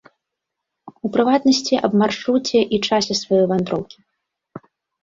У 1.07 1.11
прыватнасці, 1.17 1.75
аб 1.89 1.93
маршруце 2.05 2.59
і 2.65 2.77
часе 2.91 3.13
сваёй 3.21 3.45
вандроўкі. 3.55 3.97